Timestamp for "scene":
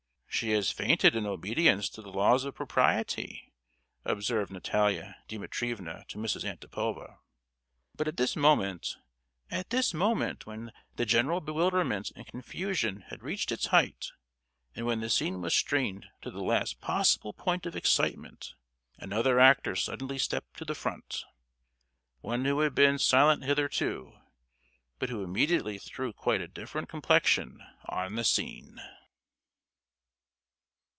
15.11-15.41, 28.23-28.81